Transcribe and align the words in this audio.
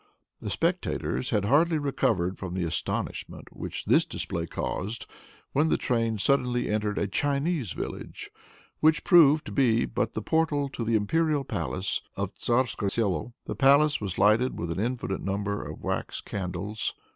The 0.41 0.49
spectators 0.49 1.29
had 1.29 1.45
hardly 1.45 1.77
recovered 1.77 2.39
from 2.39 2.55
the 2.55 2.63
astonishment 2.63 3.49
which 3.55 3.85
this 3.85 4.03
display 4.03 4.47
caused, 4.47 5.05
when 5.51 5.69
the 5.69 5.77
train 5.77 6.17
suddenly 6.17 6.69
entered 6.71 6.97
a 6.97 7.07
Chinese 7.07 7.73
village, 7.73 8.31
which 8.79 9.03
proved 9.03 9.45
to 9.45 9.51
be 9.51 9.85
but 9.85 10.13
the 10.13 10.23
portal 10.23 10.69
to 10.69 10.83
the 10.83 10.95
imperial 10.95 11.43
palace 11.43 12.01
of 12.15 12.33
Tzarkoselo. 12.33 13.33
The 13.45 13.55
palace 13.55 14.01
was 14.01 14.17
lighted 14.17 14.57
with 14.57 14.71
an 14.71 14.79
infinite 14.79 15.21
number 15.21 15.61
of 15.63 15.83
wax 15.83 16.19
candles. 16.19 16.95